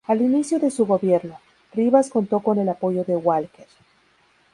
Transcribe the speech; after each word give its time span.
Al 0.07 0.19
inicio 0.23 0.57
de 0.57 0.71
su 0.71 0.87
gobierno, 0.87 1.37
Rivas 1.73 2.09
contó 2.09 2.39
con 2.39 2.57
el 2.57 2.67
apoyo 2.69 3.03
de 3.03 3.15
Walker. 3.15 3.67